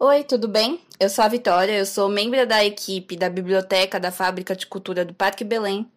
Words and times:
Oi, 0.00 0.22
tudo 0.22 0.46
bem? 0.46 0.80
Eu 1.00 1.10
sou 1.10 1.24
a 1.24 1.28
Vitória, 1.28 1.72
eu 1.72 1.84
sou 1.84 2.08
membro 2.08 2.46
da 2.46 2.64
equipe 2.64 3.16
da 3.16 3.28
Biblioteca 3.28 3.98
da 3.98 4.12
Fábrica 4.12 4.54
de 4.54 4.64
Cultura 4.64 5.04
do 5.04 5.12
Parque 5.12 5.42
Belém. 5.42 5.90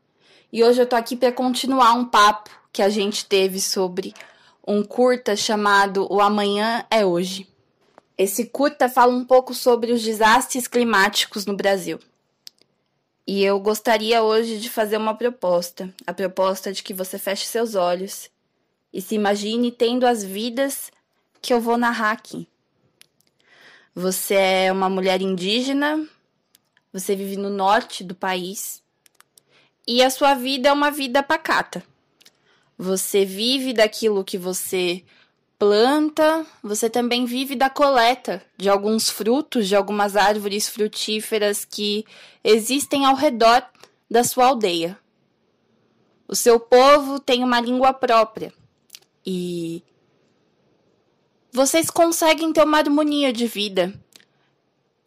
E 0.52 0.64
hoje 0.64 0.82
eu 0.82 0.88
tô 0.88 0.96
aqui 0.96 1.16
para 1.16 1.32
continuar 1.32 1.94
um 1.94 2.06
papo 2.06 2.50
que 2.74 2.82
a 2.82 2.90
gente 2.90 3.24
teve 3.28 3.62
sobre 3.62 4.12
um 4.68 4.84
curta 4.84 5.36
chamado 5.36 6.12
O 6.12 6.20
Amanhã 6.20 6.84
é 6.90 7.06
Hoje. 7.06 7.48
Esse 8.18 8.46
curta 8.46 8.90
fala 8.90 9.14
um 9.14 9.24
pouco 9.24 9.54
sobre 9.54 9.92
os 9.92 10.02
desastres 10.02 10.68
climáticos 10.68 11.46
no 11.46 11.56
Brasil. 11.56 12.00
E 13.28 13.44
eu 13.44 13.60
gostaria 13.60 14.24
hoje 14.24 14.58
de 14.58 14.68
fazer 14.68 14.98
uma 14.98 15.14
proposta, 15.14 15.94
a 16.08 16.14
proposta 16.14 16.74
de 16.74 16.82
que 16.82 16.92
você 16.92 17.20
feche 17.20 17.46
seus 17.46 17.76
olhos 17.76 18.32
e 18.92 19.00
se 19.00 19.14
imagine 19.14 19.72
tendo 19.72 20.08
as 20.08 20.24
vidas 20.24 20.92
que 21.40 21.54
eu 21.54 21.62
vou 21.62 21.78
narrar 21.78 22.14
aqui. 22.14 22.48
Você 23.94 24.36
é 24.36 24.72
uma 24.72 24.90
mulher 24.90 25.22
indígena, 25.22 26.08
você 26.94 27.14
vive 27.14 27.36
no 27.36 27.50
norte 27.50 28.06
do 28.06 28.16
país 28.16 28.82
e 29.86 30.02
a 30.02 30.10
sua 30.10 30.34
vida 30.34 30.70
é 30.70 30.72
uma 30.72 30.90
vida 30.90 31.22
pacata. 31.22 31.84
Você 32.78 33.26
vive 33.26 33.74
daquilo 33.74 34.24
que 34.24 34.38
você 34.38 35.04
planta, 35.60 36.46
você 36.64 36.90
também 36.90 37.26
vive 37.26 37.54
da 37.54 37.70
coleta 37.70 38.42
de 38.58 38.70
alguns 38.70 39.10
frutos, 39.10 39.68
de 39.68 39.76
algumas 39.76 40.16
árvores 40.16 40.70
frutíferas 40.70 41.66
que 41.66 42.06
existem 42.44 43.06
ao 43.06 43.16
redor 43.16 43.62
da 44.10 44.24
sua 44.24 44.48
aldeia. 44.48 44.98
O 46.30 46.36
seu 46.36 46.62
povo 46.62 47.20
tem 47.20 47.44
uma 47.44 47.60
língua 47.60 47.92
própria 47.92 48.54
e 49.26 49.84
vocês 51.52 51.90
conseguem 51.90 52.54
ter 52.54 52.64
uma 52.64 52.78
harmonia 52.78 53.34
de 53.34 53.46
vida 53.46 53.94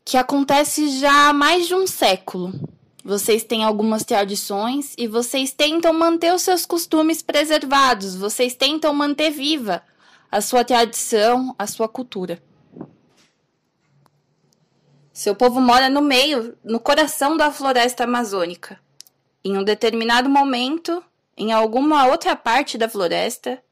que 0.05 0.19
acontece 0.19 1.01
já 1.01 1.30
há 1.30 1.33
mais 1.33 1.67
de 1.67 1.75
um 1.75 1.87
século. 1.87 2.53
Vocês 3.03 3.42
têm 3.42 3.64
algumas 3.64 4.05
tradições 4.05 4.95
e 4.98 5.09
vocês 5.09 5.53
tentam 5.53 5.92
manter 5.95 6.34
os 6.34 6.42
seus 6.42 6.67
costumes 6.67 7.22
preservados, 7.22 8.15
vocês 8.15 8.55
tentam 8.55 8.92
manter 8.92 9.31
viva 9.31 9.83
a 10.31 10.41
sua 10.41 10.65
tradição, 10.65 11.55
a 11.59 11.67
sua 11.67 11.89
cultura. 11.89 12.42
Seu 15.12 15.34
povo 15.34 15.61
mora 15.61 15.89
no 15.89 16.03
meio, 16.03 16.56
no 16.62 16.81
coração 16.81 17.37
da 17.37 17.50
floresta 17.50 18.05
amazônica. 18.05 18.78
Em 19.45 19.56
um 19.56 19.65
determinado 19.65 20.28
momento, 20.28 21.03
em 21.37 21.53
alguma 21.53 22.06
outra 22.06 22.34
parte 22.34 22.77
da 22.77 22.89
floresta, 22.89 23.62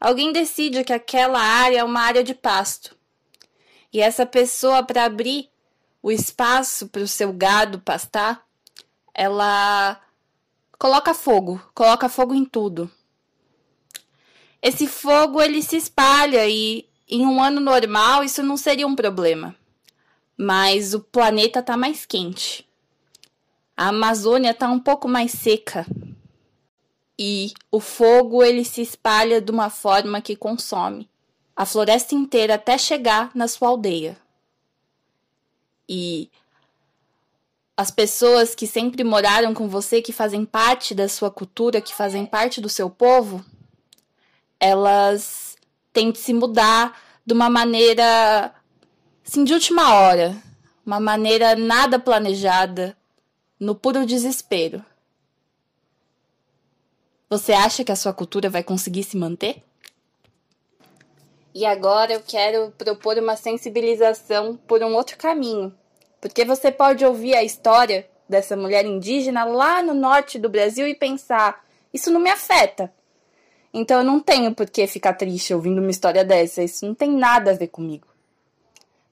Alguém 0.00 0.32
decide 0.32 0.82
que 0.82 0.94
aquela 0.94 1.38
área 1.38 1.80
é 1.80 1.84
uma 1.84 2.00
área 2.00 2.24
de 2.24 2.34
pasto. 2.34 2.96
E 3.92 4.00
essa 4.00 4.24
pessoa, 4.24 4.82
para 4.82 5.04
abrir 5.04 5.50
o 6.02 6.10
espaço 6.10 6.88
para 6.88 7.02
o 7.02 7.08
seu 7.08 7.34
gado 7.34 7.78
pastar, 7.80 8.42
ela 9.12 10.00
coloca 10.78 11.12
fogo, 11.12 11.62
coloca 11.74 12.08
fogo 12.08 12.34
em 12.34 12.46
tudo. 12.46 12.90
Esse 14.62 14.86
fogo 14.86 15.42
ele 15.42 15.60
se 15.60 15.76
espalha 15.76 16.48
e 16.48 16.88
em 17.06 17.26
um 17.26 17.42
ano 17.42 17.60
normal 17.60 18.24
isso 18.24 18.42
não 18.42 18.56
seria 18.56 18.86
um 18.86 18.96
problema. 18.96 19.54
Mas 20.34 20.94
o 20.94 21.00
planeta 21.00 21.60
está 21.60 21.76
mais 21.76 22.06
quente. 22.06 22.66
A 23.76 23.88
Amazônia 23.88 24.52
está 24.52 24.68
um 24.68 24.78
pouco 24.78 25.06
mais 25.06 25.32
seca 25.32 25.86
e 27.22 27.52
o 27.70 27.80
fogo 27.80 28.42
ele 28.42 28.64
se 28.64 28.80
espalha 28.80 29.42
de 29.42 29.52
uma 29.52 29.68
forma 29.68 30.22
que 30.22 30.34
consome 30.34 31.06
a 31.54 31.66
floresta 31.66 32.14
inteira 32.14 32.54
até 32.54 32.78
chegar 32.78 33.30
na 33.34 33.46
sua 33.46 33.68
aldeia. 33.68 34.16
E 35.86 36.30
as 37.76 37.90
pessoas 37.90 38.54
que 38.54 38.66
sempre 38.66 39.04
moraram 39.04 39.52
com 39.52 39.68
você, 39.68 40.00
que 40.00 40.14
fazem 40.14 40.46
parte 40.46 40.94
da 40.94 41.10
sua 41.10 41.30
cultura, 41.30 41.82
que 41.82 41.94
fazem 41.94 42.24
parte 42.24 42.58
do 42.58 42.70
seu 42.70 42.88
povo, 42.88 43.44
elas 44.58 45.58
têm 45.92 46.10
de 46.10 46.18
se 46.18 46.32
mudar 46.32 46.98
de 47.26 47.34
uma 47.34 47.50
maneira 47.50 48.54
assim, 49.26 49.44
de 49.44 49.52
última 49.52 49.92
hora, 49.92 50.42
uma 50.86 50.98
maneira 50.98 51.54
nada 51.54 51.98
planejada, 51.98 52.96
no 53.58 53.74
puro 53.74 54.06
desespero. 54.06 54.82
Você 57.30 57.52
acha 57.52 57.84
que 57.84 57.92
a 57.92 57.96
sua 57.96 58.12
cultura 58.12 58.50
vai 58.50 58.64
conseguir 58.64 59.04
se 59.04 59.16
manter? 59.16 59.62
E 61.54 61.64
agora 61.64 62.12
eu 62.12 62.20
quero 62.20 62.72
propor 62.76 63.16
uma 63.18 63.36
sensibilização 63.36 64.56
por 64.66 64.82
um 64.82 64.96
outro 64.96 65.16
caminho. 65.16 65.72
Porque 66.20 66.44
você 66.44 66.72
pode 66.72 67.04
ouvir 67.04 67.36
a 67.36 67.44
história 67.44 68.10
dessa 68.28 68.56
mulher 68.56 68.84
indígena 68.84 69.44
lá 69.44 69.80
no 69.80 69.94
norte 69.94 70.40
do 70.40 70.48
Brasil 70.48 70.88
e 70.88 70.94
pensar: 70.94 71.64
isso 71.94 72.10
não 72.10 72.18
me 72.18 72.30
afeta. 72.30 72.92
Então 73.72 73.98
eu 73.98 74.04
não 74.04 74.18
tenho 74.18 74.52
por 74.52 74.68
que 74.68 74.84
ficar 74.88 75.12
triste 75.12 75.54
ouvindo 75.54 75.80
uma 75.80 75.90
história 75.92 76.24
dessa, 76.24 76.64
isso 76.64 76.84
não 76.84 76.96
tem 76.96 77.12
nada 77.12 77.52
a 77.52 77.54
ver 77.54 77.68
comigo. 77.68 78.08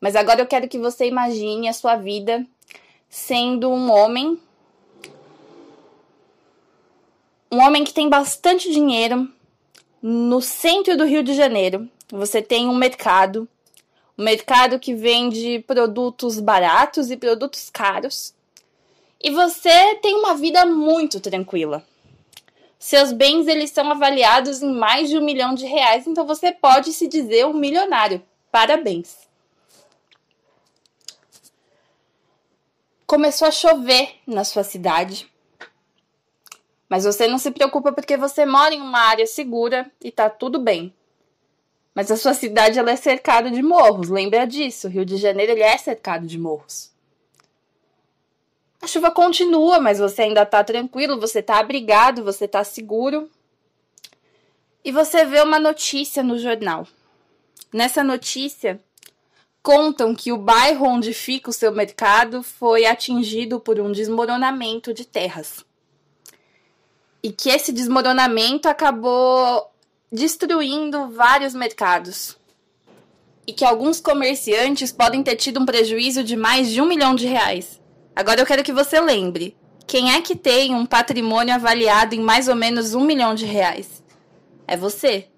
Mas 0.00 0.16
agora 0.16 0.40
eu 0.40 0.46
quero 0.46 0.66
que 0.66 0.78
você 0.78 1.06
imagine 1.06 1.68
a 1.68 1.72
sua 1.72 1.94
vida 1.94 2.44
sendo 3.08 3.70
um 3.70 3.92
homem 3.92 4.40
um 7.50 7.58
homem 7.58 7.84
que 7.84 7.94
tem 7.94 8.08
bastante 8.08 8.70
dinheiro 8.70 9.28
no 10.02 10.40
centro 10.40 10.96
do 10.96 11.04
Rio 11.04 11.22
de 11.22 11.34
Janeiro. 11.34 11.88
Você 12.10 12.42
tem 12.42 12.68
um 12.68 12.74
mercado, 12.74 13.48
um 14.16 14.22
mercado 14.22 14.78
que 14.78 14.94
vende 14.94 15.60
produtos 15.66 16.38
baratos 16.40 17.10
e 17.10 17.16
produtos 17.16 17.70
caros. 17.70 18.34
E 19.20 19.30
você 19.30 19.96
tem 19.96 20.14
uma 20.14 20.34
vida 20.34 20.64
muito 20.66 21.20
tranquila. 21.20 21.84
Seus 22.78 23.12
bens 23.12 23.48
eles 23.48 23.70
são 23.70 23.90
avaliados 23.90 24.62
em 24.62 24.72
mais 24.72 25.08
de 25.08 25.18
um 25.18 25.24
milhão 25.24 25.54
de 25.54 25.66
reais, 25.66 26.06
então 26.06 26.24
você 26.24 26.52
pode 26.52 26.92
se 26.92 27.08
dizer 27.08 27.44
um 27.44 27.52
milionário. 27.52 28.22
Parabéns! 28.52 29.26
Começou 33.04 33.48
a 33.48 33.50
chover 33.50 34.14
na 34.26 34.44
sua 34.44 34.62
cidade 34.62 35.28
mas 36.88 37.04
você 37.04 37.26
não 37.26 37.38
se 37.38 37.50
preocupa 37.50 37.92
porque 37.92 38.16
você 38.16 38.46
mora 38.46 38.74
em 38.74 38.80
uma 38.80 39.00
área 39.00 39.26
segura 39.26 39.90
e 40.02 40.10
tá 40.10 40.30
tudo 40.30 40.58
bem. 40.58 40.94
Mas 41.94 42.10
a 42.10 42.16
sua 42.16 42.32
cidade 42.32 42.78
ela 42.78 42.90
é 42.90 42.96
cercada 42.96 43.50
de 43.50 43.62
morros, 43.62 44.08
lembra 44.08 44.46
disso. 44.46 44.86
O 44.86 44.90
Rio 44.90 45.04
de 45.04 45.16
Janeiro 45.16 45.52
ele 45.52 45.62
é 45.62 45.76
cercado 45.76 46.26
de 46.26 46.38
morros. 46.38 46.90
A 48.80 48.86
chuva 48.86 49.10
continua, 49.10 49.80
mas 49.80 49.98
você 49.98 50.22
ainda 50.22 50.46
tá 50.46 50.62
tranquilo, 50.62 51.20
você 51.20 51.42
tá 51.42 51.58
abrigado, 51.58 52.22
você 52.22 52.46
tá 52.46 52.62
seguro. 52.62 53.28
E 54.84 54.92
você 54.92 55.24
vê 55.24 55.42
uma 55.42 55.58
notícia 55.58 56.22
no 56.22 56.38
jornal. 56.38 56.86
Nessa 57.72 58.04
notícia, 58.04 58.80
contam 59.62 60.14
que 60.14 60.32
o 60.32 60.38
bairro 60.38 60.86
onde 60.86 61.12
fica 61.12 61.50
o 61.50 61.52
seu 61.52 61.72
mercado 61.72 62.42
foi 62.42 62.86
atingido 62.86 63.58
por 63.58 63.78
um 63.80 63.90
desmoronamento 63.90 64.94
de 64.94 65.04
terras 65.04 65.67
e 67.22 67.30
que 67.30 67.50
esse 67.50 67.72
desmoronamento 67.72 68.68
acabou 68.68 69.70
destruindo 70.10 71.10
vários 71.10 71.54
mercados. 71.54 72.36
E 73.46 73.52
que 73.52 73.64
alguns 73.64 74.00
comerciantes 74.00 74.92
podem 74.92 75.22
ter 75.22 75.36
tido 75.36 75.60
um 75.60 75.66
prejuízo 75.66 76.22
de 76.22 76.36
mais 76.36 76.70
de 76.70 76.80
um 76.80 76.86
milhão 76.86 77.14
de 77.14 77.26
reais. 77.26 77.80
Agora 78.14 78.40
eu 78.40 78.46
quero 78.46 78.62
que 78.62 78.72
você 78.72 79.00
lembre: 79.00 79.56
quem 79.86 80.12
é 80.12 80.20
que 80.20 80.36
tem 80.36 80.74
um 80.74 80.84
patrimônio 80.84 81.54
avaliado 81.54 82.14
em 82.14 82.20
mais 82.20 82.46
ou 82.46 82.54
menos 82.54 82.94
um 82.94 83.04
milhão 83.04 83.34
de 83.34 83.46
reais? 83.46 84.02
É 84.66 84.76
você. 84.76 85.28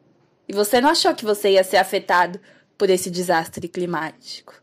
E 0.49 0.53
você 0.53 0.81
não 0.81 0.91
achou 0.91 1.15
que 1.15 1.25
você 1.25 1.53
ia 1.53 1.63
ser 1.63 1.77
afetado 1.77 2.41
por 2.77 2.91
esse 2.91 3.09
desastre 3.09 3.69
climático. 3.69 4.61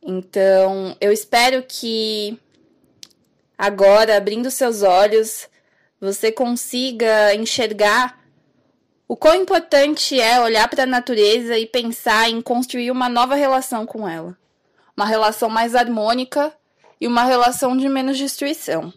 Então, 0.00 0.96
eu 1.00 1.10
espero 1.10 1.64
que 1.66 2.38
agora, 3.56 4.16
abrindo 4.16 4.50
seus 4.50 4.82
olhos, 4.82 5.48
você 6.00 6.30
consiga 6.30 7.34
enxergar 7.34 8.22
o 9.06 9.16
quão 9.16 9.34
importante 9.34 10.18
é 10.18 10.40
olhar 10.40 10.68
para 10.68 10.84
a 10.84 10.86
natureza 10.86 11.56
e 11.58 11.66
pensar 11.66 12.28
em 12.28 12.40
construir 12.40 12.90
uma 12.90 13.08
nova 13.08 13.34
relação 13.34 13.84
com 13.84 14.08
ela. 14.08 14.36
Uma 14.96 15.06
relação 15.06 15.48
mais 15.48 15.74
harmônica 15.74 16.52
e 17.00 17.06
uma 17.06 17.24
relação 17.24 17.76
de 17.76 17.88
menos 17.88 18.16
destruição. 18.16 18.92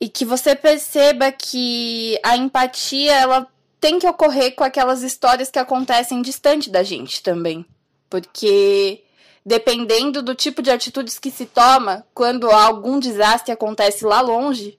E 0.00 0.08
que 0.08 0.24
você 0.24 0.54
perceba 0.54 1.32
que 1.32 2.18
a 2.22 2.36
empatia 2.36 3.14
ela 3.14 3.48
tem 3.80 3.98
que 3.98 4.06
ocorrer 4.06 4.54
com 4.54 4.62
aquelas 4.62 5.02
histórias 5.02 5.50
que 5.50 5.58
acontecem 5.58 6.22
distante 6.22 6.70
da 6.70 6.82
gente 6.82 7.22
também. 7.22 7.66
Porque 8.08 9.02
dependendo 9.48 10.22
do 10.22 10.34
tipo 10.34 10.60
de 10.60 10.70
atitudes 10.70 11.18
que 11.18 11.30
se 11.30 11.46
toma 11.46 12.06
quando 12.12 12.50
algum 12.50 13.00
desastre 13.00 13.50
acontece 13.50 14.04
lá 14.04 14.20
longe, 14.20 14.78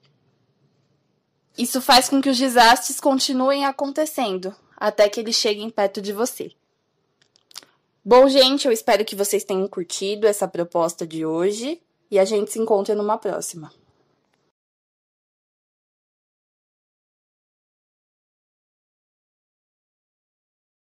isso 1.58 1.80
faz 1.80 2.08
com 2.08 2.22
que 2.22 2.28
os 2.28 2.38
desastres 2.38 3.00
continuem 3.00 3.64
acontecendo 3.64 4.54
até 4.76 5.08
que 5.08 5.18
eles 5.18 5.34
cheguem 5.34 5.68
perto 5.70 6.00
de 6.00 6.12
você. 6.12 6.52
Bom, 8.04 8.28
gente, 8.28 8.64
eu 8.64 8.72
espero 8.72 9.04
que 9.04 9.16
vocês 9.16 9.42
tenham 9.42 9.66
curtido 9.66 10.24
essa 10.24 10.46
proposta 10.46 11.04
de 11.04 11.26
hoje 11.26 11.82
e 12.08 12.16
a 12.16 12.24
gente 12.24 12.52
se 12.52 12.60
encontra 12.60 12.94
numa 12.94 13.18
próxima. 13.18 13.72